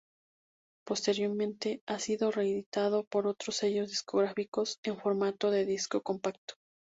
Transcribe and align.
Posteriormente 0.83 1.83
ha 1.85 1.99
sido 1.99 2.31
reeditado 2.31 3.03
por 3.03 3.27
otros 3.27 3.57
sellos 3.57 3.89
discográficos 3.89 4.79
en 4.83 4.97
formato 4.97 5.51
de 5.51 5.63
Disco 5.63 6.01
compacto. 6.01 6.55